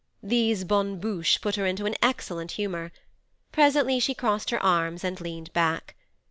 These 0.23 0.63
bonnes 0.65 0.99
bouches 0.99 1.37
put 1.39 1.57
her 1.57 1.65
into 1.67 1.85
excellent 2.03 2.53
humour; 2.53 2.91
presently 3.51 3.99
she 3.99 4.15
crossed 4.15 4.49
her 4.49 4.63
arms 4.63 5.03
and 5.03 5.21
leaned 5.21 5.53
back. 5.53 5.95